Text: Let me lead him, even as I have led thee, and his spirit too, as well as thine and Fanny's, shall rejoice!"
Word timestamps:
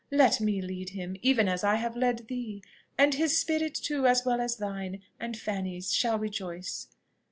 Let 0.09 0.41
me 0.41 0.63
lead 0.63 0.89
him, 0.89 1.15
even 1.21 1.47
as 1.47 1.63
I 1.63 1.75
have 1.75 1.95
led 1.95 2.25
thee, 2.27 2.63
and 2.97 3.13
his 3.13 3.37
spirit 3.37 3.75
too, 3.75 4.07
as 4.07 4.25
well 4.25 4.41
as 4.41 4.57
thine 4.57 5.03
and 5.19 5.37
Fanny's, 5.37 5.93
shall 5.93 6.17
rejoice!" 6.17 6.87